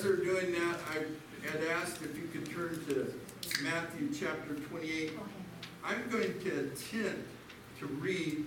[0.00, 3.12] as they're doing that, I had asked if you could turn to
[3.62, 5.12] Matthew chapter 28.
[5.84, 7.28] I'm going to attempt
[7.80, 8.46] to read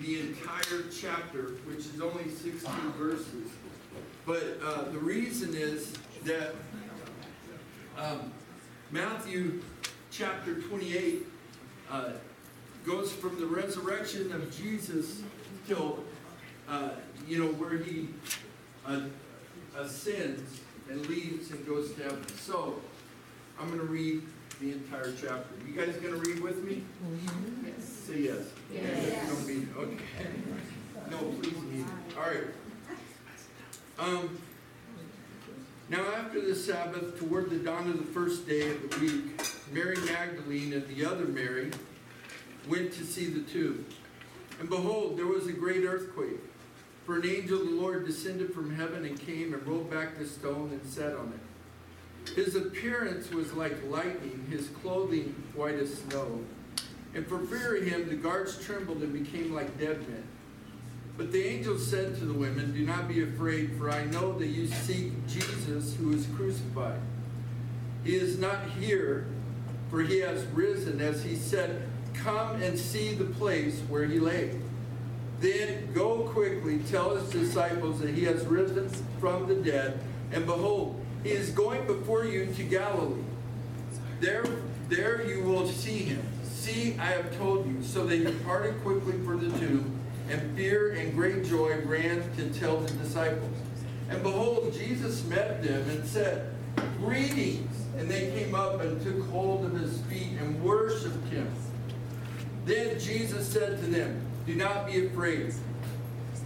[0.00, 3.50] the entire chapter, which is only 16 verses.
[4.26, 5.94] But uh, the reason is
[6.24, 6.54] that
[7.96, 8.30] um,
[8.90, 9.62] Matthew
[10.10, 11.26] chapter 28
[11.90, 12.10] uh,
[12.84, 15.22] goes from the resurrection of Jesus
[15.66, 16.04] till,
[16.68, 16.90] uh,
[17.26, 18.08] you know, where he
[18.86, 19.00] uh,
[19.78, 20.60] ascends
[20.90, 22.26] and leaves and goes to heaven.
[22.28, 22.80] So
[23.58, 24.22] I'm going to read
[24.60, 25.48] the entire chapter.
[25.66, 26.82] You guys going to read with me?
[27.64, 27.84] Yes.
[27.84, 28.42] Say yes.
[28.72, 29.28] Yes.
[29.28, 29.98] Don't be- okay.
[31.10, 31.84] No, please read.
[32.16, 32.44] All right.
[33.98, 34.38] Um,
[35.88, 39.40] now after the Sabbath, toward the dawn of the first day of the week,
[39.72, 41.70] Mary Magdalene and the other Mary
[42.68, 43.84] went to see the tomb.
[44.60, 46.40] And behold, there was a great earthquake.
[47.04, 50.26] For an angel of the Lord descended from heaven and came and rolled back the
[50.26, 52.34] stone and sat on it.
[52.34, 56.40] His appearance was like lightning, his clothing white as snow.
[57.14, 60.24] And for fear of him, the guards trembled and became like dead men.
[61.16, 64.46] But the angel said to the women, Do not be afraid, for I know that
[64.46, 67.00] you seek Jesus who is crucified.
[68.02, 69.26] He is not here,
[69.90, 74.58] for he has risen, as he said, Come and see the place where he lay.
[75.44, 78.88] Then go quickly, tell his disciples that he has risen
[79.20, 80.00] from the dead,
[80.32, 83.20] and behold, he is going before you to Galilee.
[84.20, 84.46] There,
[84.88, 86.22] there you will see him.
[86.44, 87.82] See, I have told you.
[87.82, 92.78] So they departed quickly for the tomb, and fear and great joy ran to tell
[92.78, 93.54] the disciples.
[94.08, 96.54] And behold, Jesus met them and said,
[96.96, 97.84] Greetings!
[97.98, 101.52] And they came up and took hold of his feet and worshipped him.
[102.64, 105.54] Then Jesus said to them, Do not be afraid.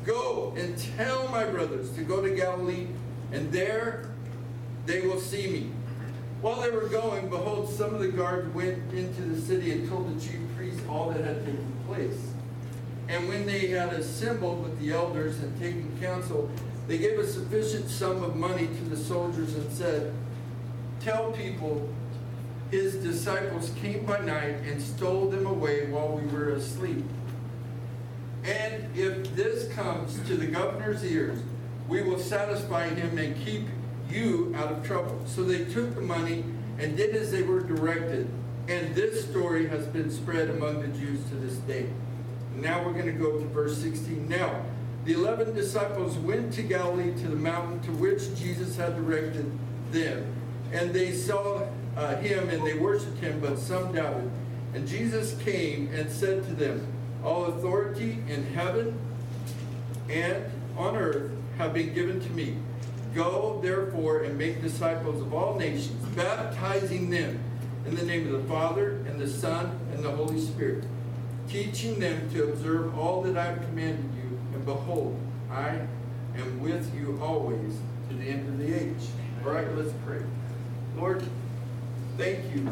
[0.04, 2.86] Go and tell my brothers to go to Galilee,
[3.32, 4.08] and there
[4.86, 5.70] they will see me.
[6.40, 10.14] While they were going, behold, some of the guards went into the city and told
[10.14, 12.30] the chief priests all that had taken place.
[13.08, 16.48] And when they had assembled with the elders and taken counsel,
[16.86, 20.14] they gave a sufficient sum of money to the soldiers and said,
[21.00, 21.88] Tell people
[22.70, 27.04] his disciples came by night and stole them away while we were asleep.
[28.48, 31.38] And if this comes to the governor's ears,
[31.86, 33.66] we will satisfy him and keep
[34.08, 35.20] you out of trouble.
[35.26, 36.44] So they took the money
[36.78, 38.26] and did as they were directed.
[38.66, 41.90] And this story has been spread among the Jews to this day.
[42.54, 44.26] Now we're going to go to verse 16.
[44.26, 44.62] Now,
[45.04, 49.50] the eleven disciples went to Galilee to the mountain to which Jesus had directed
[49.90, 50.24] them.
[50.72, 51.66] And they saw
[51.96, 54.30] uh, him and they worshiped him, but some doubted.
[54.72, 56.86] And Jesus came and said to them,
[57.28, 58.98] All authority in heaven
[60.08, 60.46] and
[60.78, 62.56] on earth have been given to me.
[63.14, 67.38] Go therefore and make disciples of all nations, baptizing them
[67.84, 70.84] in the name of the Father and the Son and the Holy Spirit,
[71.50, 74.38] teaching them to observe all that I have commanded you.
[74.54, 75.80] And behold, I
[76.34, 77.76] am with you always
[78.08, 79.06] to the end of the age.
[79.44, 80.22] All right, let's pray.
[80.96, 81.22] Lord,
[82.16, 82.66] thank you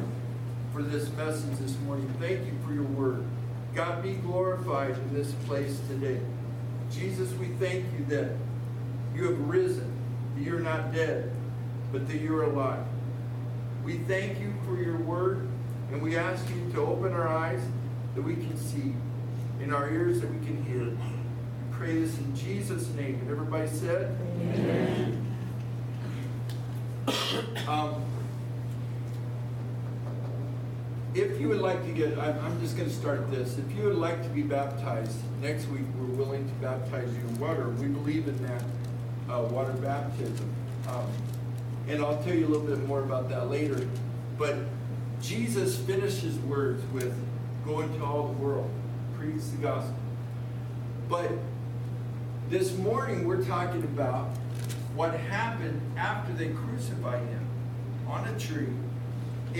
[0.72, 2.10] for this message this morning.
[2.18, 3.22] Thank you for your word.
[3.76, 6.18] God, be glorified in this place today.
[6.90, 8.30] Jesus, we thank you that
[9.14, 9.92] you have risen,
[10.34, 11.30] that you're not dead,
[11.92, 12.86] but that you're alive.
[13.84, 15.46] We thank you for your word,
[15.92, 17.60] and we ask you to open our eyes
[18.14, 18.94] that we can see,
[19.60, 20.84] in our ears that we can hear.
[20.86, 23.16] We pray this in Jesus' name.
[23.16, 25.36] And everybody said, Amen.
[27.68, 28.02] Um,
[31.16, 33.56] if you would like to get, I'm, I'm just going to start this.
[33.56, 37.38] If you would like to be baptized, next week we're willing to baptize you in
[37.40, 37.70] water.
[37.70, 38.62] We believe in that
[39.30, 40.50] uh, water baptism.
[40.88, 41.06] Um,
[41.88, 43.88] and I'll tell you a little bit more about that later.
[44.36, 44.56] But
[45.22, 47.14] Jesus finished his words with
[47.64, 48.70] go into all the world,
[49.18, 49.96] preach the gospel.
[51.08, 51.30] But
[52.50, 54.28] this morning we're talking about
[54.94, 57.48] what happened after they crucified him
[58.06, 58.68] on a tree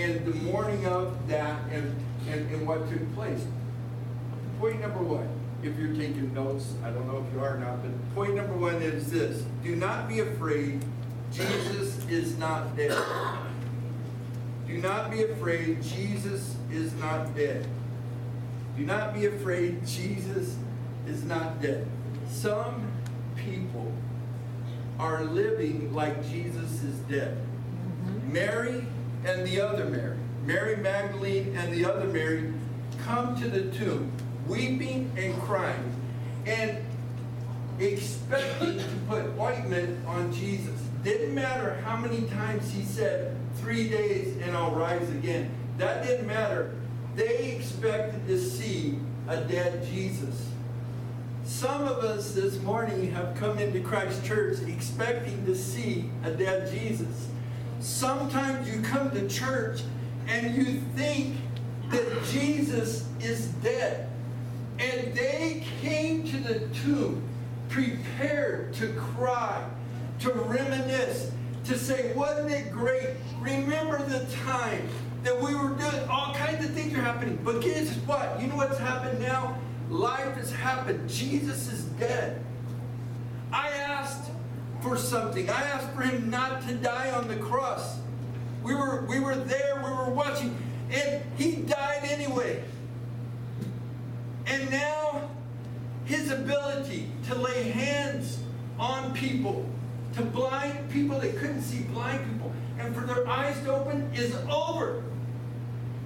[0.01, 1.95] and the morning of that and,
[2.29, 3.45] and, and what took place.
[4.59, 5.27] Point number one,
[5.63, 8.53] if you're taking notes, I don't know if you are or not, but point number
[8.53, 10.83] one is this do not be afraid,
[11.31, 12.97] Jesus is not dead.
[14.67, 17.65] Do not be afraid, Jesus is not dead.
[18.75, 20.57] Do not be afraid, Jesus
[21.07, 21.87] is not dead.
[22.29, 22.91] Some
[23.35, 23.91] people
[24.99, 27.37] are living like Jesus is dead.
[27.37, 28.33] Mm-hmm.
[28.33, 28.85] Mary
[29.27, 32.53] and the other Mary, Mary Magdalene and the other Mary,
[33.03, 34.11] come to the tomb,
[34.47, 35.93] weeping and crying,
[36.45, 36.77] and
[37.79, 40.79] expecting to put ointment on Jesus.
[41.03, 45.51] Didn't matter how many times he said, three days and I'll rise again.
[45.77, 46.73] That didn't matter.
[47.15, 48.97] They expected to see
[49.27, 50.49] a dead Jesus.
[51.43, 56.71] Some of us this morning have come into Christ Church expecting to see a dead
[56.71, 57.27] Jesus.
[57.87, 59.81] Sometimes you come to church
[60.27, 61.37] and you think
[61.89, 64.09] that Jesus is dead.
[64.77, 67.23] And they came to the tomb
[67.69, 69.63] prepared to cry,
[70.19, 71.31] to reminisce,
[71.63, 73.11] to say, wasn't it great?
[73.39, 74.85] Remember the time
[75.23, 77.39] that we were doing all kinds of things are happening.
[77.41, 78.39] But guess what?
[78.41, 79.57] You know what's happened now?
[79.89, 81.09] Life has happened.
[81.09, 82.43] Jesus is dead.
[83.53, 83.69] I
[84.81, 85.49] for something.
[85.49, 87.99] I asked for him not to die on the cross.
[88.63, 90.57] We were, we were there, we were watching,
[90.91, 92.63] and he died anyway.
[94.45, 95.29] And now,
[96.05, 98.39] his ability to lay hands
[98.79, 99.65] on people,
[100.15, 104.35] to blind people that couldn't see blind people, and for their eyes to open is
[104.49, 105.03] over.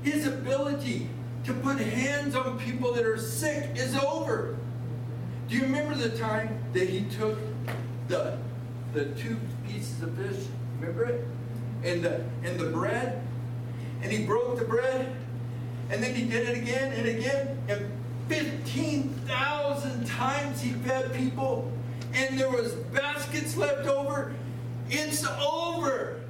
[0.04, 1.08] His ability
[1.44, 4.58] to put hands on people that are sick is over.
[5.48, 7.38] Do you remember the time that he took
[8.08, 8.38] the,
[8.94, 10.46] the two pieces of fish?
[10.80, 11.28] Remember it?
[11.84, 13.22] And the, and the bread?
[14.02, 15.16] And he broke the bread?
[15.90, 17.58] And then he did it again and again?
[17.68, 17.92] And
[18.30, 21.72] 15,000 times he fed people?
[22.14, 24.34] And there was baskets left over?
[24.90, 26.22] It's over.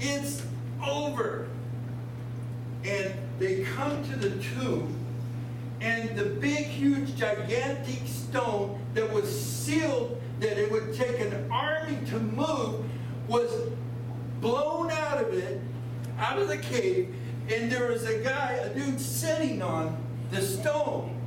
[0.00, 0.42] It's
[0.86, 1.48] over.
[2.84, 4.94] And they come to the tomb,
[5.80, 11.98] and the big, huge, gigantic stone that was sealed, that it would take an army
[12.10, 12.84] to move,
[13.28, 13.50] was
[14.42, 15.58] blown out of it,
[16.18, 17.14] out of the cave,
[17.50, 19.96] and there was a guy, a dude sitting on
[20.30, 21.18] the stone.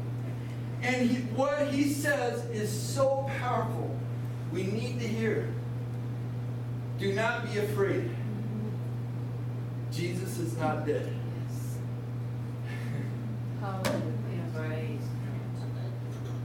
[0.83, 3.95] And he, what he says is so powerful.
[4.53, 5.51] We need to hear.
[6.99, 8.11] Do not be afraid.
[9.91, 11.11] Jesus is not dead.
[14.53, 15.01] Praise.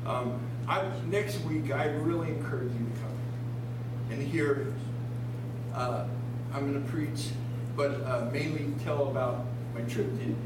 [0.06, 0.40] Um,
[0.72, 3.18] I, next week, I really encourage you to come
[4.10, 4.72] and hear.
[5.74, 6.06] Uh,
[6.54, 7.28] I'm going to preach,
[7.76, 10.36] but uh, mainly tell about my trip to India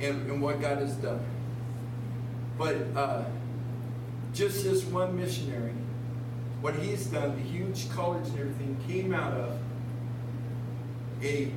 [0.00, 1.20] and, and what God has done.
[2.56, 3.24] But uh,
[4.32, 5.72] just this one missionary,
[6.62, 9.58] what he's done, the huge college and everything, came out of
[11.22, 11.52] a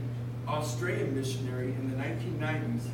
[0.45, 2.89] Australian missionary in the 1990s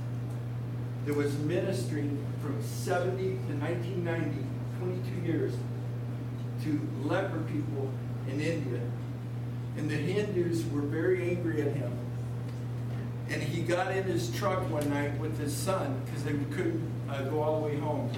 [1.06, 4.46] that was ministering from 70 to 1990,
[4.80, 5.54] 22 years,
[6.64, 7.90] to leper people
[8.28, 8.80] in India.
[9.76, 11.92] And the Hindus were very angry at him.
[13.30, 17.24] And he got in his truck one night with his son because they couldn't uh,
[17.24, 18.10] go all the way home.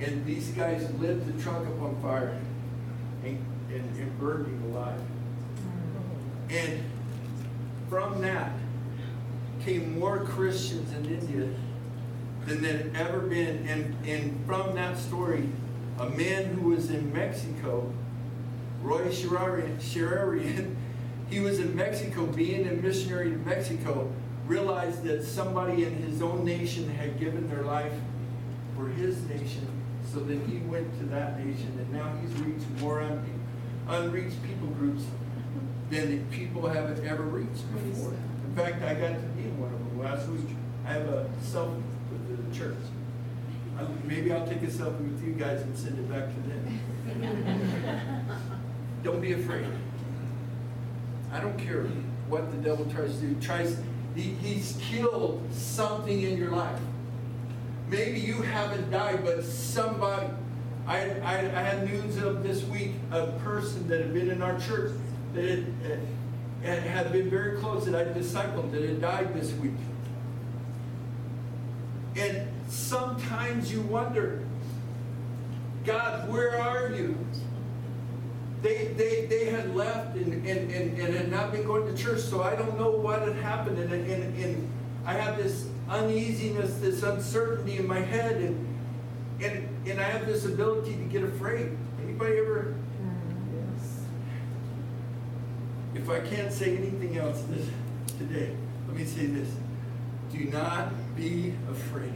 [0.00, 2.38] And these guys lit the truck up on fire
[3.24, 5.00] and, and, and burned him alive.
[6.50, 6.84] And
[7.88, 8.52] from that
[9.64, 11.48] came more Christians in India
[12.46, 13.66] than there had ever been.
[13.66, 15.48] And, and from that story,
[15.98, 17.92] a man who was in Mexico,
[18.82, 20.74] Roy Sherarian,
[21.30, 24.10] he was in Mexico, being a missionary to Mexico,
[24.46, 27.92] realized that somebody in his own nation had given their life
[28.76, 29.66] for his nation.
[30.12, 33.24] So then he went to that nation, and now he's reached more un-
[33.88, 35.04] unreached people groups
[35.90, 38.12] than the people have ever reached before.
[38.12, 40.56] In fact, I got to be in one of them last week.
[40.84, 41.89] I have a with
[42.50, 42.76] the church.
[43.78, 48.26] I- Maybe I'll take a selfie with you guys and send it back to them.
[49.02, 49.66] Don't be afraid.
[51.32, 51.84] I don't care
[52.28, 53.40] what the devil tries to do.
[53.40, 53.80] Tries,
[54.14, 56.78] he, he's killed something in your life.
[57.88, 60.26] Maybe you haven't died, but somebody.
[60.86, 64.58] I, I, I had news of this week a person that had been in our
[64.58, 64.92] church
[65.34, 65.66] that had,
[66.62, 69.72] had, had been very close that I discipled that had died this week.
[72.16, 74.42] And sometimes you wonder,
[75.84, 77.16] God, where are you?
[78.62, 82.20] They, they, they had left and, and, and, and had not been going to church,
[82.20, 83.78] so I don't know what had happened.
[83.78, 84.70] And, and, and
[85.06, 88.76] I have this uneasiness, this uncertainty in my head, and,
[89.40, 91.76] and, and I have this ability to get afraid.
[92.02, 92.74] Anybody ever?
[95.94, 97.66] If I can't say anything else this,
[98.18, 98.54] today,
[98.86, 99.48] let me say this.
[100.32, 102.12] Do not be afraid.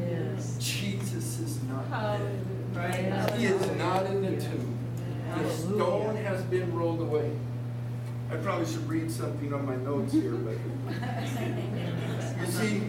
[0.00, 0.56] Yes.
[0.58, 2.44] Jesus is not dead.
[2.74, 3.38] Praise.
[3.38, 4.78] He is not in the tomb.
[5.38, 7.30] The stone has been rolled away.
[8.30, 10.54] I probably should read something on my notes here, but
[12.40, 12.82] you see,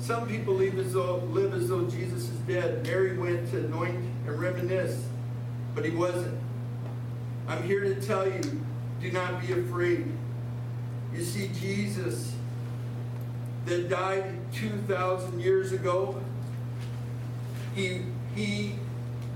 [0.00, 2.82] some people live as though live as though Jesus is dead.
[2.82, 5.06] Mary went to anoint and reminisce,
[5.74, 6.38] but he wasn't.
[7.46, 8.40] I'm here to tell you,
[9.00, 10.06] do not be afraid.
[11.14, 12.33] You see, Jesus
[13.66, 16.20] that died 2,000 years ago,
[17.74, 18.02] he,
[18.34, 18.74] he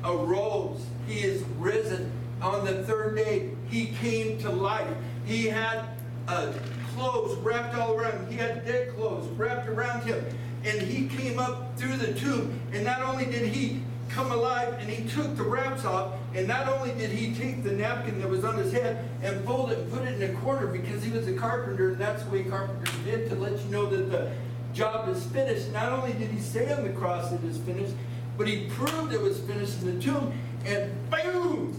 [0.04, 0.84] arose.
[1.06, 2.12] He is risen.
[2.42, 4.88] On the third day, he came to life.
[5.24, 5.84] He had
[6.28, 6.52] uh,
[6.94, 8.30] clothes wrapped all around him.
[8.30, 10.24] He had dead clothes wrapped around him.
[10.64, 12.60] And he came up through the tomb.
[12.72, 16.68] And not only did he come alive and he took the wraps off, and not
[16.68, 19.92] only did he take the napkin that was on his head and fold it and
[19.92, 22.94] put it in a corner because he was a carpenter, and that's the way carpenters
[23.04, 24.30] did to let you know that the
[24.74, 25.72] job is finished.
[25.72, 27.94] Not only did he say on the cross it is finished,
[28.36, 30.32] but he proved it was finished in the tomb,
[30.64, 31.78] and boom,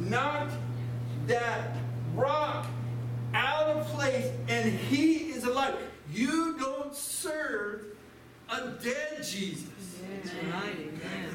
[0.00, 0.54] knocked
[1.26, 1.76] that
[2.14, 2.66] rock
[3.32, 5.76] out of place, and he is alive.
[6.12, 7.86] You don't serve
[8.50, 9.70] a dead Jesus.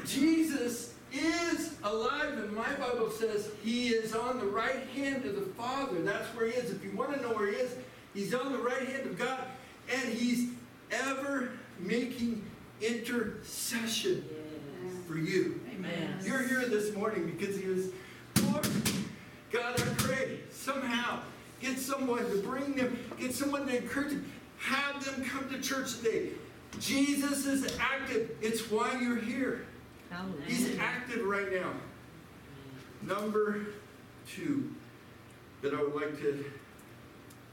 [0.06, 5.52] Jesus is alive, and my Bible says he is on the right hand of the
[5.52, 6.00] Father.
[6.02, 6.70] That's where he is.
[6.70, 7.74] If you want to know where he is,
[8.14, 9.44] he's on the right hand of God,
[9.92, 10.50] and he's
[10.90, 12.44] ever making
[12.80, 14.24] intercession
[15.06, 15.60] for you.
[15.74, 16.18] Amen.
[16.22, 17.88] You're here this morning because he was,
[18.44, 18.68] Lord,
[19.52, 21.20] God, I pray somehow
[21.60, 25.98] get someone to bring them, get someone to encourage them, have them come to church
[25.98, 26.30] today.
[26.78, 28.30] Jesus is active.
[28.40, 29.66] It's why you're here.
[30.46, 31.72] He's active right now.
[33.02, 33.66] Number
[34.28, 34.74] two
[35.62, 36.44] that I would like to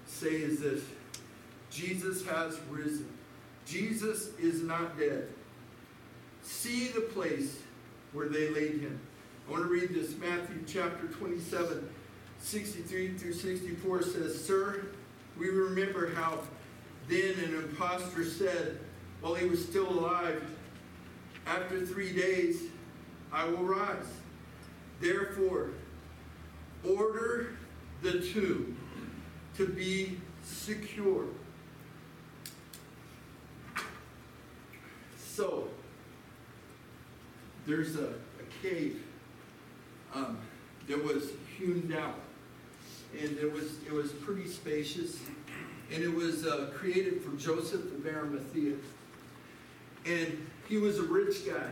[0.06, 0.84] say is this
[1.70, 3.08] Jesus has risen.
[3.66, 5.28] Jesus is not dead.
[6.42, 7.60] See the place
[8.14, 9.00] where they laid him.
[9.48, 10.16] I want to read this.
[10.18, 11.90] Matthew chapter 27,
[12.40, 14.86] 63 through 64 says, Sir,
[15.38, 16.40] we remember how
[17.10, 18.80] then an impostor said,
[19.22, 20.42] while he was still alive,
[21.48, 22.64] After three days,
[23.32, 24.06] I will rise.
[25.00, 25.70] Therefore,
[26.84, 27.56] order
[28.02, 28.78] the tomb
[29.56, 31.26] to be secure.
[35.18, 35.70] So,
[37.66, 39.02] there's a, a cave
[40.14, 40.38] um,
[40.90, 42.20] that was hewn out,
[43.18, 45.18] and it was it was pretty spacious,
[45.94, 48.76] and it was uh, created for Joseph of Arimathea,
[50.06, 51.70] and he was a rich guy,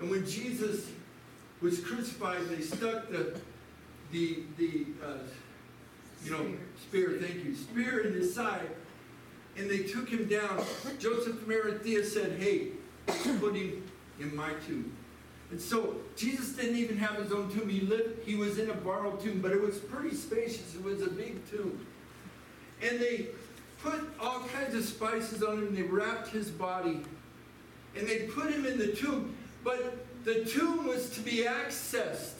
[0.00, 0.90] and when Jesus
[1.60, 3.38] was crucified, they stuck the
[4.12, 5.18] the the uh,
[6.24, 6.46] you know
[6.80, 7.18] spear.
[7.20, 8.70] Thank you, spear in his side,
[9.56, 10.64] and they took him down.
[10.98, 12.68] Joseph of Arimathea said, "Hey,
[13.06, 13.82] put him
[14.20, 14.94] in my tomb."
[15.50, 17.68] And so Jesus didn't even have his own tomb.
[17.68, 20.74] He lived, he was in a borrowed tomb, but it was pretty spacious.
[20.74, 21.86] It was a big tomb.
[22.82, 23.28] And they
[23.82, 25.74] put all kinds of spices on him.
[25.74, 27.00] They wrapped his body.
[27.98, 29.34] And they put him in the tomb.
[29.64, 32.32] But the tomb was to be accessed.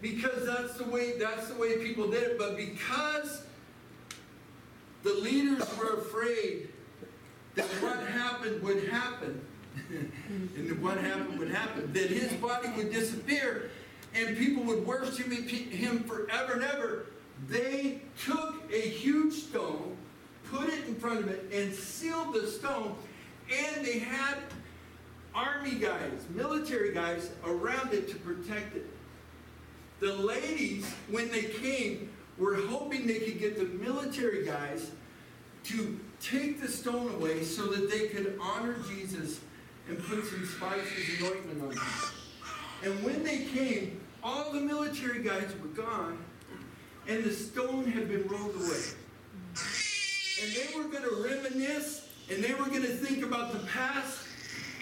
[0.00, 2.38] Because that's the way that's the way people did it.
[2.38, 3.42] But because
[5.02, 6.68] the leaders were afraid
[7.54, 9.40] that what happened would happen,
[9.90, 13.70] and that what happened would happen, that his body would disappear
[14.14, 17.06] and people would worship him forever and ever.
[17.48, 19.96] They took a huge stone,
[20.50, 22.96] put it in front of it, and sealed the stone,
[23.50, 24.38] and they had
[25.34, 28.86] army guys, military guys around it to protect it.
[30.00, 34.90] The ladies, when they came, were hoping they could get the military guys
[35.64, 39.40] to take the stone away so that they could honor Jesus
[39.88, 41.82] and put some spices and ointment on him.
[42.84, 46.18] And when they came, all the military guys were gone,
[47.08, 48.82] and the stone had been rolled away.
[50.40, 54.24] And they were going to reminisce, and they were going to think about the past.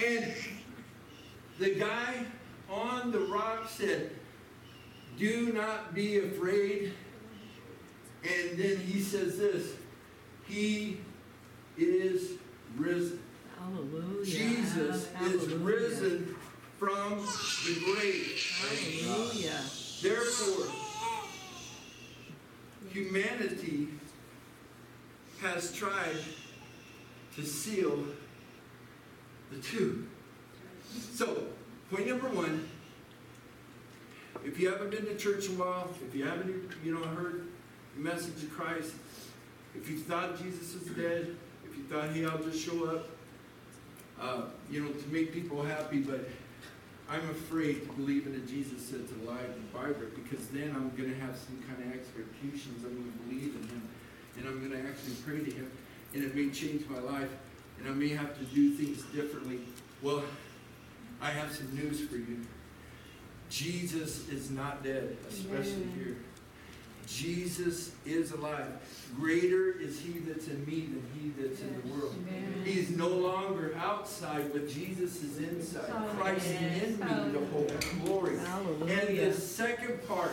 [0.05, 0.35] And
[1.59, 2.25] the guy
[2.71, 4.11] on the rock said,
[5.19, 6.93] Do not be afraid.
[8.23, 9.73] And then he says this
[10.47, 10.99] He
[11.79, 12.33] is
[12.77, 13.21] risen.
[13.59, 14.25] Hallelujah.
[14.25, 16.35] Jesus is risen
[16.79, 18.43] from the grave.
[18.61, 19.61] Hallelujah.
[20.03, 20.67] Therefore,
[22.91, 23.89] humanity
[25.41, 26.17] has tried
[27.37, 28.05] to seal
[29.51, 30.09] the tomb.
[31.13, 31.45] So,
[31.91, 32.67] point number one,
[34.45, 37.47] if you haven't been to church in a while, if you haven't, you know, heard
[37.97, 38.93] the message of Christ,
[39.75, 41.37] if you thought Jesus was dead,
[41.69, 43.09] if you thought, hey, I'll just show up,
[44.21, 46.29] uh, you know, to make people happy, but
[47.09, 51.13] I'm afraid to believe in a Jesus that's alive and vibrant because then I'm going
[51.13, 52.85] to have some kind of expectations.
[52.85, 53.89] I'm going to believe in him
[54.39, 55.71] and I'm going to actually pray to him
[56.17, 57.29] and it may change my life
[57.79, 59.61] and I may have to do things differently.
[60.03, 60.25] Well,
[61.21, 62.41] I have some news for you.
[63.51, 66.17] Jesus is not dead, especially here.
[67.07, 68.67] Jesus is alive.
[69.15, 72.15] Greater is he that's in me than he that's in the world.
[72.65, 75.93] He's no longer outside, but Jesus is inside.
[76.19, 78.39] Christ in me, the hope of glory.
[78.89, 80.33] And the second part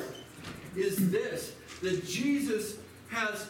[0.75, 2.77] is this, that Jesus
[3.09, 3.45] has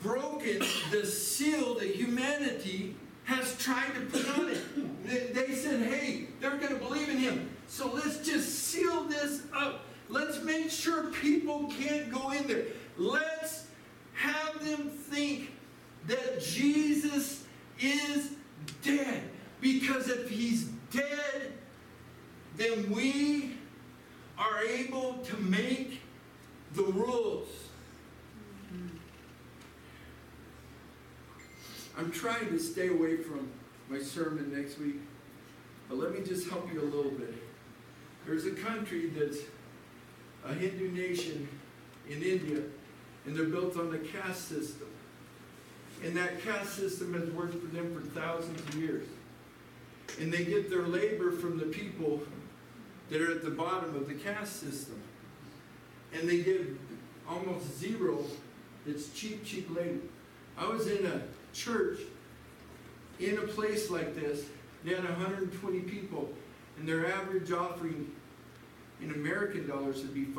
[0.00, 0.58] broken
[0.90, 5.34] the seal that humanity has tried to put on it.
[5.34, 7.50] They, said, hey, they're going to believe in him.
[7.66, 9.84] So let's just seal this up.
[10.08, 12.64] Let's make sure people can't go in there.
[12.96, 13.66] Let's
[14.14, 15.52] have them think
[16.06, 17.44] that Jesus
[17.78, 18.30] is
[18.82, 19.22] dead.
[19.60, 21.52] Because if he's dead,
[22.56, 23.56] then we
[24.38, 26.00] are able to make
[26.74, 27.48] the rules.
[31.98, 33.48] I'm trying to stay away from
[33.88, 35.00] my sermon next week,
[35.88, 37.34] but let me just help you a little bit.
[38.24, 39.38] There's a country that's
[40.46, 41.48] a Hindu nation
[42.08, 42.62] in India,
[43.26, 44.86] and they're built on the caste system.
[46.04, 49.08] And that caste system has worked for them for thousands of years.
[50.20, 52.22] And they get their labor from the people
[53.10, 55.02] that are at the bottom of the caste system.
[56.14, 56.78] And they give
[57.28, 58.24] almost zero,
[58.86, 59.98] it's cheap, cheap labor.
[60.56, 62.00] I was in a church
[63.20, 64.44] in a place like this,
[64.84, 66.28] they had 120 people,
[66.78, 68.10] and their average offering
[69.00, 70.36] in American dollars would be $5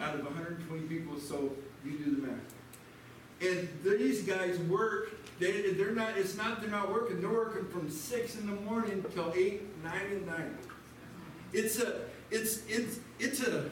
[0.00, 1.50] out of 120 people, so
[1.84, 2.38] you do the math.
[3.42, 7.90] And these guys work, they, they're not, it's not they're not working, they're working from
[7.90, 10.52] 6 in the morning till 8, 9 at night.
[11.52, 13.70] It's a, it's, it's, it's a,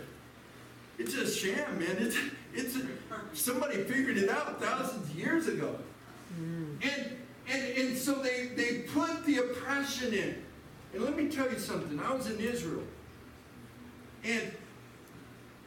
[0.99, 1.97] it's a sham, man.
[1.99, 2.17] It's,
[2.55, 2.87] it's a,
[3.33, 5.77] somebody figured it out thousands of years ago.
[6.41, 6.77] Mm.
[6.83, 7.17] And,
[7.49, 10.43] and, and so they, they put the oppression in.
[10.95, 11.99] And let me tell you something.
[12.01, 12.83] I was in Israel.
[14.25, 14.53] And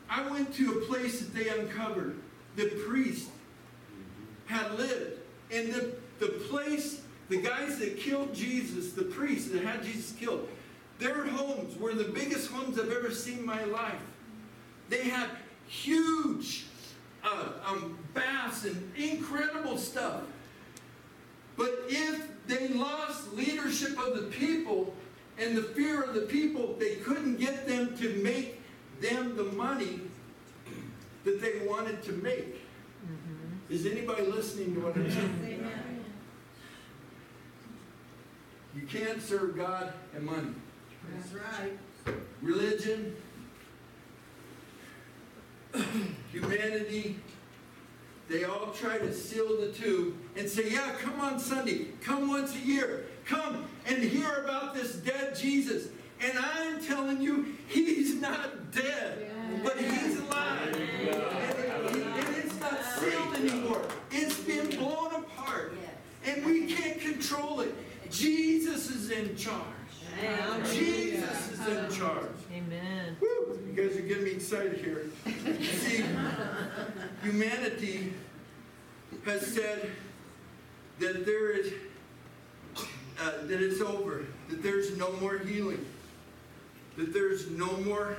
[0.09, 2.17] I went to a place that they uncovered.
[2.55, 3.29] The priest
[4.45, 5.19] had lived.
[5.51, 10.47] And the, the place, the guys that killed Jesus, the priests that had Jesus killed,
[10.99, 14.01] their homes were the biggest homes I've ever seen in my life.
[14.89, 15.29] They had
[15.67, 16.65] huge
[17.23, 20.21] uh, um, baths and incredible stuff.
[21.57, 24.95] But if they lost leadership of the people
[25.37, 28.61] and the fear of the people, they couldn't get them to make
[28.99, 29.99] them the money
[31.23, 32.61] that they wanted to make.
[33.69, 35.65] Is anybody listening to what I'm saying?
[38.75, 40.49] You can't serve God and money.
[41.13, 42.17] That's right.
[42.41, 43.15] Religion,
[46.31, 47.17] humanity,
[48.29, 52.55] they all try to seal the two and say, yeah, come on Sunday, come once
[52.55, 55.87] a year, come and hear about this dead Jesus.
[56.21, 59.31] And I'm telling you, he's not dead,
[59.63, 60.67] but he's alive.
[60.67, 63.81] And, it- and it's not sealed anymore.
[64.11, 65.73] It's been blown apart.
[66.25, 67.73] And we can't control it.
[68.11, 69.65] Jesus is in charge.
[70.69, 72.27] Jesus is in charge.
[72.53, 73.17] Amen.
[73.19, 73.27] Woo,
[74.01, 75.09] you guys are getting me excited here.
[75.63, 76.03] See,
[77.23, 78.13] humanity
[79.25, 79.89] has said
[80.99, 81.73] that there is,
[83.19, 85.85] uh, that it's over, that there's no more healing,
[86.97, 88.17] that there's no more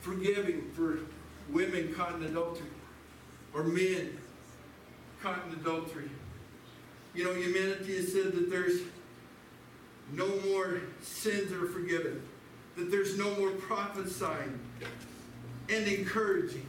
[0.00, 1.00] forgiving for
[1.50, 2.66] women caught in adultery
[3.54, 4.16] or men
[5.22, 6.10] caught in adultery.
[7.14, 8.80] You know, humanity has said that there's
[10.12, 12.22] no more sins are forgiven,
[12.76, 14.58] that there's no more prophesying
[15.68, 16.66] and encouraging,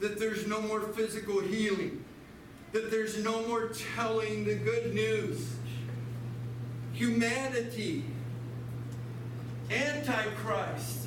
[0.00, 2.04] that there's no more physical healing,
[2.72, 5.54] that there's no more telling the good news.
[6.92, 8.04] Humanity,
[9.70, 11.06] Antichrist,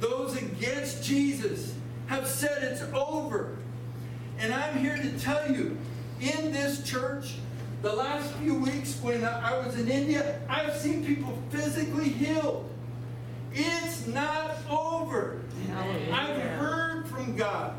[0.00, 1.74] those against Jesus
[2.06, 3.56] have said it's over.
[4.38, 5.76] And I'm here to tell you,
[6.20, 7.36] in this church,
[7.82, 12.68] the last few weeks when I was in India, I've seen people physically healed.
[13.54, 15.40] It's not over.
[16.12, 17.74] I've heard from God.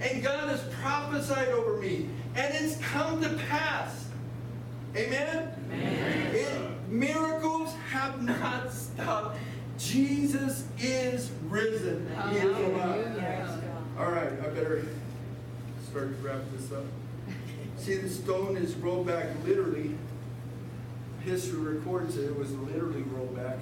[0.00, 2.08] And God has prophesied over me.
[2.34, 4.08] And it's come to pass.
[4.94, 5.48] Amen?
[5.72, 9.38] It- miracles have not stopped.
[9.78, 12.08] Jesus is risen.
[12.30, 13.62] He is alive.
[13.98, 14.84] All right, I better
[15.90, 16.84] start to wrap this up.
[17.76, 19.94] See, the stone is rolled back literally.
[21.20, 23.58] History records that it was literally rolled back.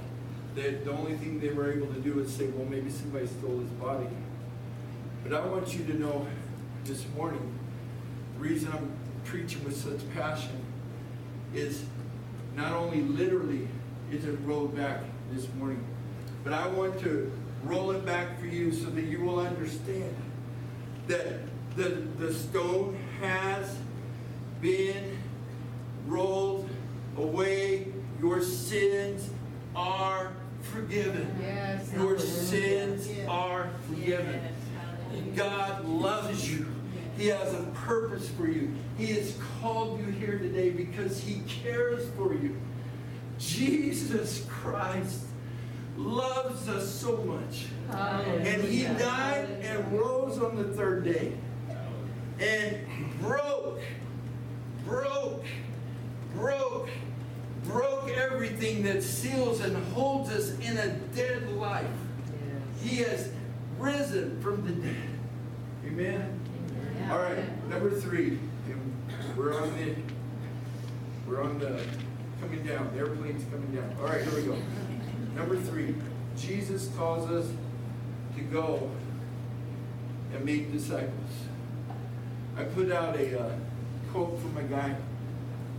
[0.54, 3.58] That the only thing they were able to do is say, well, maybe somebody stole
[3.58, 4.06] his body.
[5.24, 6.26] But I want you to know
[6.84, 7.58] this morning,
[8.34, 8.90] the reason I'm
[9.24, 10.60] preaching with such passion
[11.54, 11.84] is
[12.54, 13.68] not only literally
[14.12, 15.00] is it rolled back,
[15.32, 15.82] this morning.
[16.44, 17.32] But I want to
[17.64, 20.14] roll it back for you so that you will understand
[21.08, 21.26] that
[21.76, 23.76] the, the stone has
[24.60, 25.18] been
[26.06, 26.68] rolled
[27.16, 27.88] away.
[28.20, 29.30] Your sins
[29.74, 30.32] are
[30.72, 31.36] forgiven.
[31.40, 31.92] Yes.
[31.94, 34.40] Your sins are forgiven.
[35.36, 36.66] God loves you.
[37.16, 38.74] He has a purpose for you.
[38.98, 42.56] He has called you here today because He cares for you.
[43.38, 45.20] Jesus Christ
[45.96, 47.66] loves us so much.
[47.90, 51.34] And He died and rose on the third day
[52.40, 52.78] and
[53.20, 53.80] broke,
[54.84, 55.44] broke,
[56.34, 56.88] broke,
[57.64, 61.86] broke everything that seals and holds us in a dead life.
[62.82, 63.30] He has
[63.78, 64.96] risen from the dead.
[65.86, 66.40] Amen.
[67.10, 68.38] All right, number three.
[69.36, 69.94] We're on the
[71.26, 71.82] we're on the
[72.40, 72.90] coming down.
[72.92, 73.96] The airplane's coming down.
[73.98, 74.56] All right, here we go.
[75.34, 75.94] Number three.
[76.36, 77.46] Jesus calls us
[78.36, 78.90] to go
[80.32, 81.30] and make disciples.
[82.56, 83.52] I put out a uh,
[84.12, 84.96] quote from a guy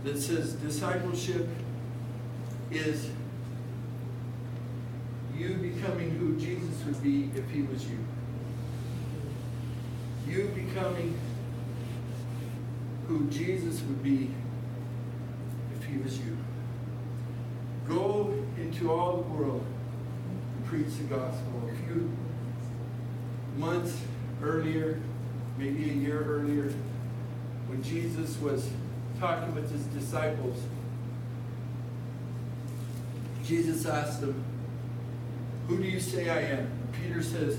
[0.04, 1.48] that says discipleship
[2.70, 3.10] is
[5.36, 7.98] you becoming who Jesus would be if he was you.
[10.26, 11.16] You becoming
[13.06, 14.30] who Jesus would be
[15.78, 16.36] if he was you.
[17.88, 19.64] Go into all the world
[20.56, 21.70] and preach the gospel.
[21.70, 22.10] A few
[23.56, 23.96] months
[24.42, 25.00] earlier,
[25.56, 26.72] maybe a year earlier,
[27.68, 28.68] when Jesus was
[29.20, 30.58] talking with his disciples,
[33.46, 34.42] Jesus asked them,
[35.68, 36.70] Who do you say I am?
[36.92, 37.56] Peter says,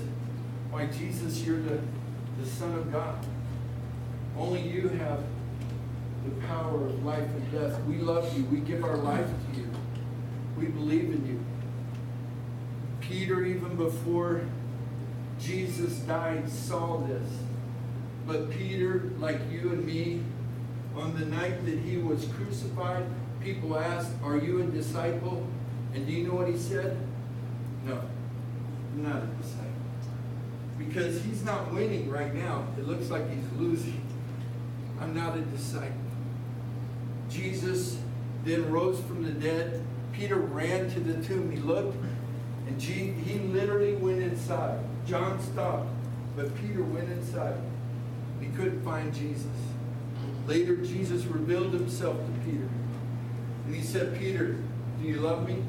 [0.70, 1.80] Why, Jesus, you're the,
[2.40, 3.24] the Son of God.
[4.36, 5.24] Only you have
[6.24, 7.80] the power of life and death.
[7.84, 8.44] We love you.
[8.44, 9.68] We give our life to you.
[10.58, 11.40] We believe in you.
[13.00, 14.42] Peter, even before
[15.40, 17.28] Jesus died, saw this.
[18.26, 20.22] But Peter, like you and me,
[20.94, 23.06] on the night that he was crucified,
[23.40, 25.46] people asked, Are you a disciple?
[25.94, 26.96] And do you know what he said?
[27.84, 28.00] No,
[28.94, 29.64] I'm not a disciple.
[30.78, 32.66] Because he's not winning right now.
[32.78, 34.00] It looks like he's losing.
[35.00, 35.92] I'm not a disciple.
[37.30, 37.98] Jesus
[38.44, 39.82] then rose from the dead.
[40.12, 41.50] Peter ran to the tomb.
[41.50, 41.96] He looked,
[42.66, 44.80] and he literally went inside.
[45.06, 45.88] John stopped,
[46.36, 47.54] but Peter went inside.
[48.40, 49.46] He couldn't find Jesus.
[50.46, 52.68] Later, Jesus revealed himself to Peter.
[53.66, 54.56] And he said, Peter,
[55.00, 55.62] do you love me?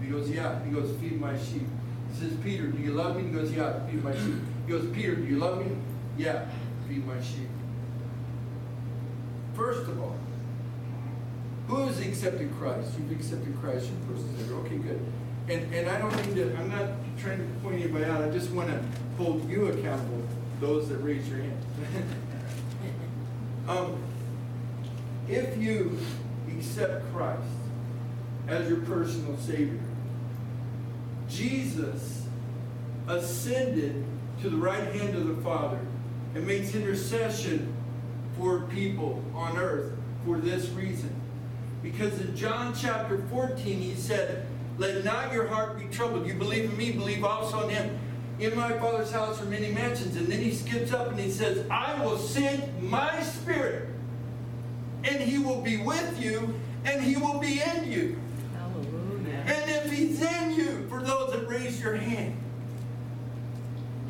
[0.00, 0.62] He goes, yeah.
[0.64, 1.66] He goes, feed my sheep.
[2.12, 3.24] He says, Peter, do you love me?
[3.24, 4.36] He goes, yeah, feed my sheep.
[4.66, 5.76] He goes, Peter, do you love me?
[6.16, 6.46] Yeah,
[6.88, 7.48] feed my sheep.
[9.54, 10.16] First of all,
[11.68, 12.92] who has accepted Christ?
[12.98, 14.54] You've accepted Christ, your personal Savior.
[14.56, 15.00] Okay, good.
[15.48, 18.22] And, and I don't mean to, I'm not trying to point anybody out.
[18.22, 18.80] I just want to
[19.16, 20.22] hold you accountable,
[20.60, 21.58] those that raise your hand.
[23.68, 24.02] um,
[25.28, 25.98] if you
[26.56, 27.42] accept Christ
[28.48, 29.80] as your personal Savior,
[31.28, 32.26] Jesus
[33.08, 34.04] ascended
[34.42, 35.80] to the right hand of the Father
[36.34, 37.72] and makes intercession
[38.38, 39.92] for people on earth
[40.24, 41.14] for this reason.
[41.82, 46.26] Because in John chapter 14, he said, Let not your heart be troubled.
[46.26, 47.98] You believe in me, believe also in him.
[48.38, 50.16] In my Father's house are many mansions.
[50.16, 53.88] And then he skips up and he says, I will send my spirit,
[55.04, 58.18] and he will be with you, and he will be in you.
[58.58, 59.44] Hallelujah.
[59.46, 62.36] And if he's in you, for those that raise your hand,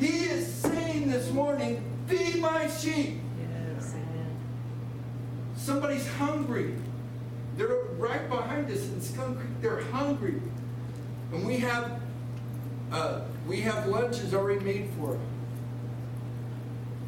[0.01, 3.19] he is saying this morning, Feed my sheep.
[3.39, 4.37] Yes, amen.
[5.57, 6.75] Somebody's hungry.
[7.57, 9.61] They're right behind us in Skunk Creek.
[9.62, 10.41] They're hungry,
[11.33, 12.01] and we have
[12.93, 15.27] uh, we have lunches already made for them.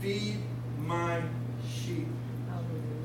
[0.00, 0.38] Feed
[0.78, 1.22] my
[1.68, 2.07] sheep.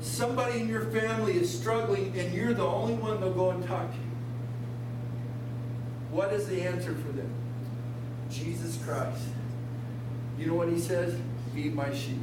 [0.00, 3.90] Somebody in your family is struggling, and you're the only one they'll go and talk
[3.90, 3.98] to.
[6.10, 7.32] What is the answer for them?
[8.30, 9.22] Jesus Christ.
[10.38, 11.18] You know what he says?
[11.54, 12.20] Feed my sheep.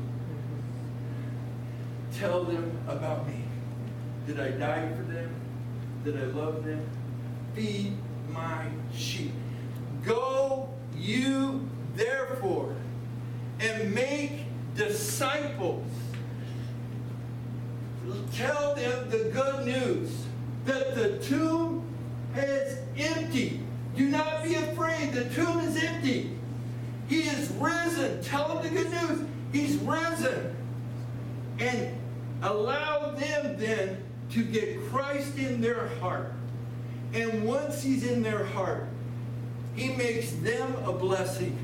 [2.22, 3.34] Tell them about me.
[4.28, 5.34] Did I die for them?
[6.04, 6.88] Did I love them?
[7.56, 7.98] Feed
[8.30, 9.32] my sheep.
[10.06, 12.76] Go you therefore
[13.60, 14.42] and make
[14.76, 15.88] disciples.
[18.36, 20.26] Tell them the good news
[20.66, 21.84] that the tomb
[22.36, 23.62] is empty.
[23.96, 25.14] Do not be afraid.
[25.14, 26.38] The tomb is empty.
[27.08, 28.22] He is risen.
[28.22, 29.28] Tell them the good news.
[29.52, 30.56] He's risen.
[31.58, 31.98] And
[32.42, 36.34] allow them then to get Christ in their heart.
[37.14, 38.88] And once he's in their heart,
[39.76, 41.58] He makes them a blessing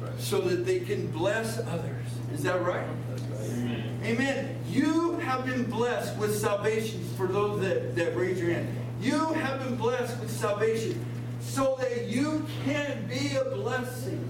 [0.00, 0.20] That's right.
[0.20, 2.06] so that they can bless others.
[2.32, 2.86] Is that right?
[2.86, 3.84] Right.
[4.04, 4.56] Amen.
[4.68, 8.68] You have been blessed with salvation for those that, that raise your hand.
[9.00, 11.04] You have been blessed with salvation
[11.40, 14.29] so that you can be a blessing.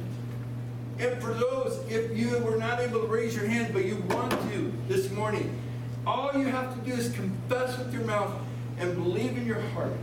[1.00, 4.30] And for those, if you were not able to raise your hand, but you want
[4.30, 5.58] to this morning,
[6.06, 8.34] all you have to do is confess with your mouth
[8.78, 9.96] and believe in your heart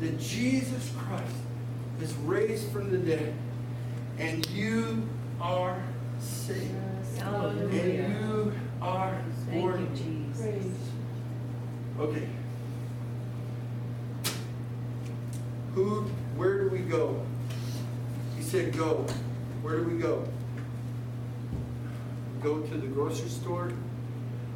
[0.00, 1.34] that Jesus Christ
[2.00, 3.34] is raised from the dead
[4.18, 5.02] and you
[5.40, 5.82] are
[6.20, 6.76] saved.
[7.20, 9.88] And you are born.
[11.98, 12.28] Okay.
[15.74, 16.02] Who,
[16.36, 17.20] where do we go?
[18.36, 19.06] He said, go.
[19.62, 20.24] Where do we go?
[22.42, 23.72] Go to the grocery store.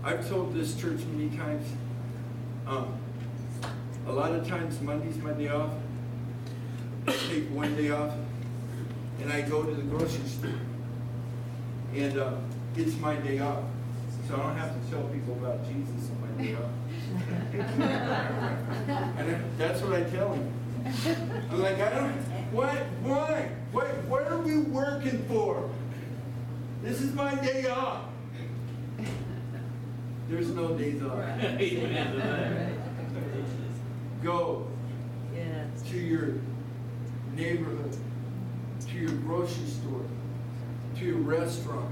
[0.03, 1.67] I've told this church many times.
[2.67, 2.95] Um,
[4.07, 5.71] a lot of times Monday's my day off.
[7.07, 8.15] I take one day off
[9.21, 10.51] and I go to the grocery store.
[11.95, 12.33] And uh,
[12.77, 13.63] it's my day off.
[14.29, 16.71] So I don't have to tell people about Jesus on my day off.
[19.19, 20.51] And I- that's what I tell them.
[21.51, 22.15] I'm like, I don't,
[22.55, 23.51] what, why?
[23.73, 25.69] What, what are we working for?
[26.83, 28.05] This is my day off.
[30.29, 31.19] There's no days off.
[31.19, 32.81] Amen.
[34.23, 34.67] Go
[35.35, 35.83] Yes.
[35.91, 36.35] to your
[37.35, 37.97] neighborhood,
[38.89, 40.05] to your grocery store,
[40.97, 41.91] to your restaurant.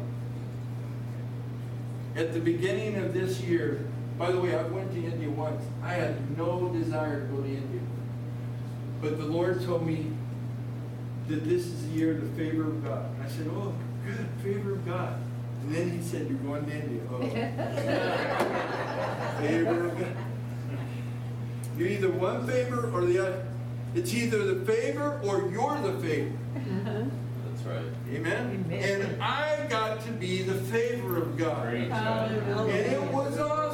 [2.14, 3.84] At the beginning of this year,
[4.18, 5.62] by the way, I went to India once.
[5.82, 7.80] I had no desire to go to India.
[9.00, 10.12] But the Lord told me
[11.32, 13.06] that this is the year of the favor of God.
[13.14, 13.72] And I said, oh,
[14.04, 15.16] good, favor of God.
[15.62, 17.00] And then he said, you're going to India.
[17.10, 17.20] Oh.
[19.40, 20.14] favor of God.
[21.78, 23.46] You're either one favor or the other.
[23.94, 26.36] It's either the favor or you're the favor.
[26.54, 27.84] That's right.
[28.10, 28.66] Amen?
[28.66, 29.00] Amen.
[29.00, 31.66] And I got to be the favor of God.
[31.66, 32.30] Praise God.
[32.30, 33.71] And it was awesome.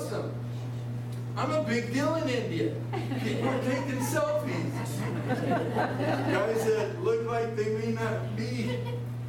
[1.39, 2.75] I'm a big deal in India.
[3.23, 4.73] People are taking selfies.
[5.29, 8.77] Guys that look like they may not be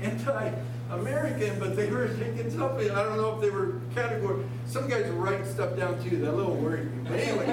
[0.02, 2.89] anti-American, but they were taking selfies.
[2.89, 4.43] I don't know if they were category.
[4.65, 6.17] Some guys were writing stuff down too.
[6.17, 7.04] That little worried me.
[7.04, 7.45] But anyway,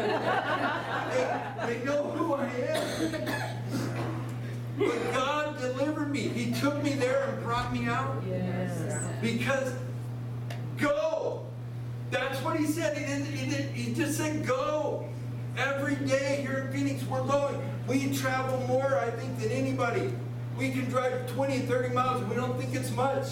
[1.12, 3.12] they, they know who I am.
[4.78, 6.28] But God delivered me.
[6.28, 8.22] He took me there and brought me out.
[8.26, 9.04] Yes.
[9.20, 9.74] Because
[12.46, 12.96] what he said.
[12.96, 15.08] He didn't, he didn't, he just said go.
[15.58, 17.60] Every day here in Phoenix, we're going.
[17.88, 20.12] We travel more, I think, than anybody.
[20.56, 22.20] We can drive 20, 30 miles.
[22.20, 23.26] And we don't think it's much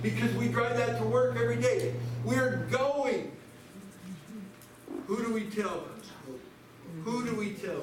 [0.00, 1.94] because we drive that to work every day.
[2.24, 3.32] We're going.
[5.06, 5.84] Who do we tell?
[7.04, 7.82] Who do we tell?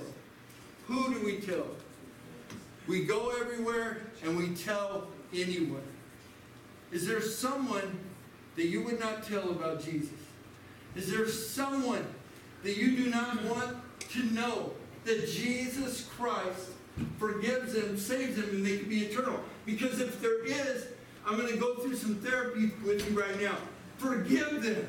[0.87, 1.67] Who do we tell?
[2.87, 5.83] We go everywhere and we tell anyone.
[6.91, 7.99] Is there someone
[8.55, 10.18] that you would not tell about Jesus?
[10.95, 12.05] Is there someone
[12.63, 13.77] that you do not want
[14.11, 14.71] to know
[15.05, 16.69] that Jesus Christ
[17.17, 19.39] forgives them, saves them, and they can be eternal?
[19.65, 20.87] Because if there is,
[21.25, 23.55] I'm going to go through some therapy with you right now.
[23.97, 24.87] Forgive them.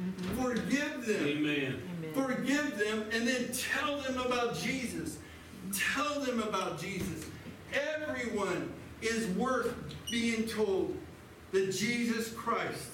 [0.00, 0.42] Mm-hmm.
[0.42, 1.26] Forgive them.
[1.26, 1.82] Amen.
[1.98, 2.12] Amen.
[2.14, 5.18] Forgive them and then tell them about Jesus.
[5.94, 7.26] Tell them about Jesus.
[7.72, 8.72] Everyone
[9.02, 9.74] is worth
[10.10, 10.96] being told
[11.52, 12.90] that Jesus Christ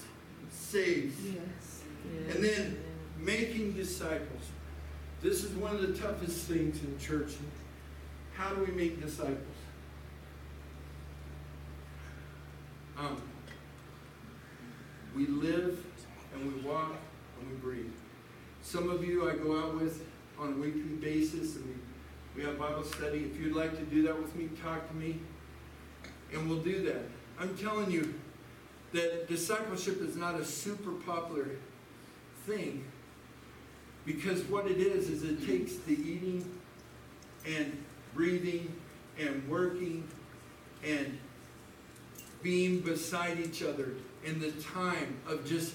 [0.49, 1.15] saves.
[1.23, 1.72] Yes.
[2.29, 2.77] And then
[3.19, 4.43] making disciples.
[5.21, 7.33] This is one of the toughest things in church.
[8.33, 9.37] How do we make disciples?
[12.97, 13.21] Um,
[15.15, 15.83] we live
[16.33, 16.95] and we walk
[17.39, 17.91] and we breathe.
[18.61, 20.05] Some of you I go out with
[20.39, 23.29] on a weekly basis and we, we have Bible study.
[23.31, 25.19] If you'd like to do that with me, talk to me
[26.33, 27.03] and we'll do that.
[27.39, 28.13] I'm telling you
[28.91, 31.47] that discipleship is not a super popular
[32.45, 32.83] thing
[34.05, 36.49] because what it is is it takes the eating
[37.45, 38.73] and breathing
[39.19, 40.07] and working
[40.85, 41.17] and
[42.41, 43.93] being beside each other
[44.25, 45.73] in the time of just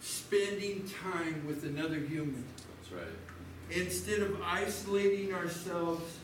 [0.00, 2.44] spending time with another human
[2.82, 3.80] That's right.
[3.80, 6.18] instead of isolating ourselves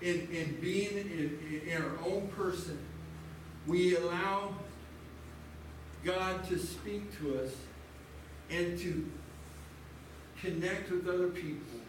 [0.00, 2.78] and, and being in, in our own person,
[3.66, 4.54] we allow
[6.04, 7.52] God to speak to us
[8.50, 9.10] and to
[10.40, 11.80] connect with other people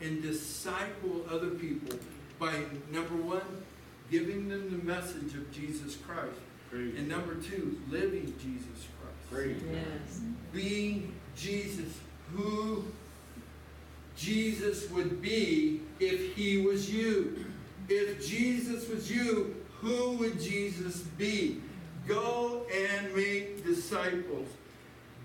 [0.00, 1.98] and disciple other people
[2.38, 2.52] by
[2.90, 3.62] number one,
[4.10, 6.38] giving them the message of Jesus Christ,
[6.70, 10.20] Praise and number two, living Jesus Christ Praise Yes.
[10.52, 11.98] being Jesus,
[12.34, 12.84] who
[14.16, 17.44] Jesus would be if he was you.
[17.88, 21.60] If Jesus was you, who would Jesus be?
[22.06, 24.48] Go and make disciples,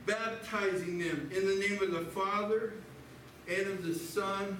[0.09, 2.73] baptizing them in the name of the Father
[3.47, 4.57] and of the Son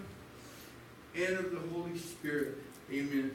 [1.15, 2.57] and of the Holy Spirit.
[2.91, 3.31] Amen.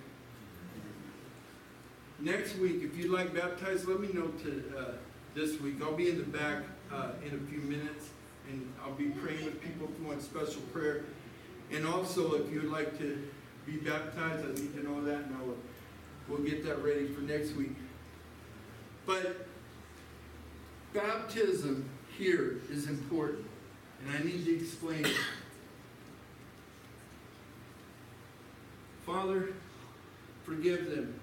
[2.20, 4.84] Next week, if you'd like baptized, let me know to, uh,
[5.34, 5.82] this week.
[5.82, 8.10] I'll be in the back, uh, in a few minutes,
[8.48, 11.04] and I'll be praying with people if you want special prayer.
[11.72, 13.28] And also, if you'd like to
[13.66, 15.56] be baptized, I need to know that, and I'll,
[16.28, 17.74] we'll get that ready for next week.
[19.04, 19.48] But
[20.92, 23.44] baptism here is important,
[24.00, 25.16] and I need to explain it.
[29.04, 29.50] Father,
[30.44, 31.14] forgive them,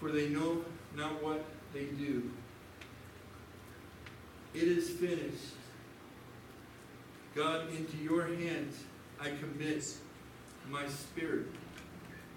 [0.00, 0.64] for they know
[0.96, 2.30] not what they do.
[4.54, 5.54] It is finished.
[7.34, 8.82] God, into your hands
[9.20, 9.84] I commit
[10.70, 11.46] my spirit.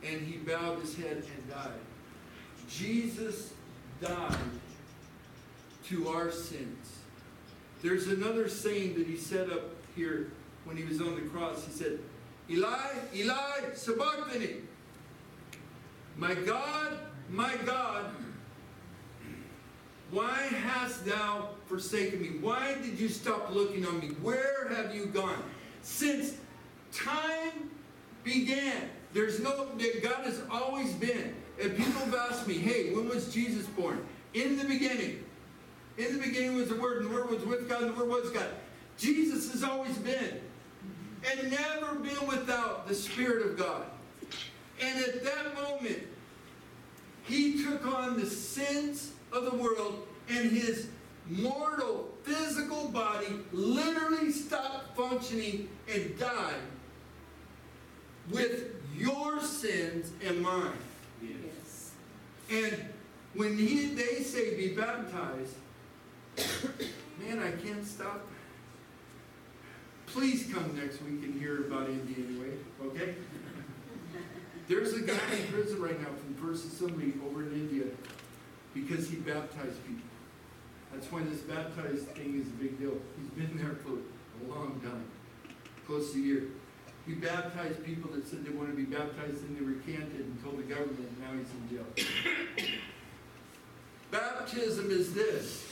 [0.03, 1.79] And he bowed his head and died.
[2.69, 3.53] Jesus
[4.01, 4.37] died
[5.87, 6.98] to our sins.
[7.81, 9.61] There's another saying that he said up
[9.95, 10.31] here
[10.65, 11.65] when he was on the cross.
[11.65, 11.99] He said,
[12.49, 12.77] Eli,
[13.15, 14.55] Eli, sabachthani.
[16.17, 16.97] My God,
[17.29, 18.05] my God,
[20.11, 22.29] why hast thou forsaken me?
[22.41, 24.07] Why did you stop looking on me?
[24.21, 25.41] Where have you gone?
[25.81, 26.33] Since
[26.91, 27.69] time
[28.23, 29.67] began, there's no,
[30.01, 31.35] God has always been.
[31.61, 34.05] And people have asked me, hey, when was Jesus born?
[34.33, 35.23] In the beginning.
[35.99, 38.23] In the beginning was the Word, and the Word was with God, and the Word
[38.23, 38.47] was God.
[38.97, 40.39] Jesus has always been.
[41.29, 43.83] And never been without the Spirit of God.
[44.81, 46.07] And at that moment,
[47.23, 50.87] he took on the sins of the world, and his
[51.27, 56.61] mortal physical body literally stopped functioning and died
[58.31, 60.71] with your sins and mine.
[61.21, 61.91] Yes.
[62.49, 62.85] And
[63.33, 65.55] when he, they say be baptized,
[67.19, 68.27] man, I can't stop.
[70.07, 73.15] Please come next week and hear about India anyway, okay?
[74.67, 77.85] There's a guy in prison right now from First Assembly over in India
[78.73, 80.09] because he baptized people.
[80.93, 82.97] That's why this baptized thing is a big deal.
[83.17, 85.05] He's been there for a long time,
[85.85, 86.43] close to a year.
[87.05, 90.57] He baptized people that said they wanted to be baptized and they recanted and told
[90.57, 92.69] the government now he's in jail.
[94.11, 95.68] Baptism is this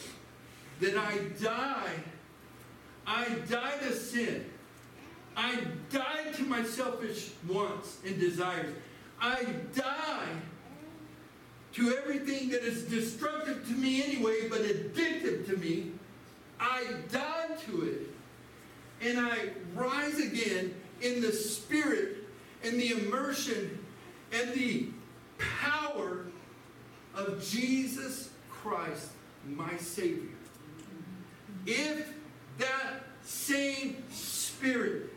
[0.79, 1.93] that I die,
[3.05, 4.45] I die to sin.
[5.35, 5.59] I
[5.91, 8.73] die to my selfish wants and desires.
[9.21, 9.43] I
[9.75, 10.29] die
[11.73, 15.91] to everything that is destructive to me anyway, but addictive to me.
[16.59, 18.01] I die to it.
[18.99, 22.23] And I rise again in the spirit
[22.63, 23.77] and the immersion
[24.31, 24.87] and the
[25.37, 26.25] power
[27.13, 29.09] of Jesus Christ,
[29.47, 30.37] my Savior.
[31.67, 32.08] If
[32.60, 35.13] that same spirit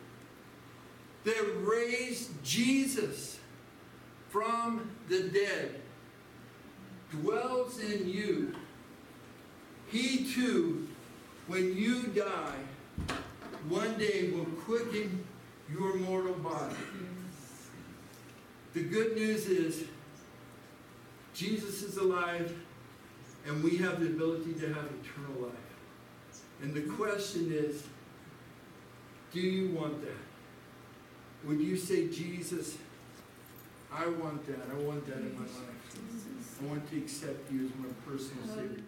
[1.25, 3.39] that raised Jesus
[4.31, 5.81] from the dead
[7.13, 8.55] dwells in you,
[9.91, 10.89] he too,
[11.47, 12.55] when you die,
[13.69, 15.25] one day will quicken
[15.73, 16.75] your mortal body.
[18.75, 19.85] The good news is
[21.33, 22.57] Jesus is alive
[23.47, 25.70] and we have the ability to have eternal life.
[26.63, 27.83] And the question is,
[29.33, 30.17] do you want that?
[31.47, 32.77] Would you say, Jesus,
[33.93, 34.61] I want that.
[34.71, 36.61] I want that in my life.
[36.63, 38.85] I want to accept you as my personal Savior.